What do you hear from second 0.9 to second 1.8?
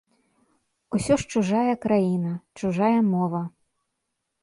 Усё ж чужая